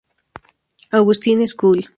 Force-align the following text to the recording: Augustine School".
Augustine 0.91 1.45
School". 1.45 1.83